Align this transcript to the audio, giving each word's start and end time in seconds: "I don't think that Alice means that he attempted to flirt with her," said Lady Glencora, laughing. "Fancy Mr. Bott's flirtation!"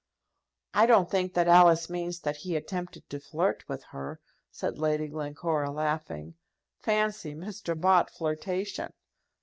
"I 0.73 0.87
don't 0.87 1.11
think 1.11 1.35
that 1.35 1.47
Alice 1.47 1.87
means 1.87 2.21
that 2.21 2.37
he 2.37 2.55
attempted 2.55 3.07
to 3.11 3.19
flirt 3.19 3.63
with 3.69 3.83
her," 3.91 4.19
said 4.49 4.79
Lady 4.79 5.07
Glencora, 5.09 5.69
laughing. 5.69 6.33
"Fancy 6.79 7.35
Mr. 7.35 7.79
Bott's 7.79 8.17
flirtation!" 8.17 8.93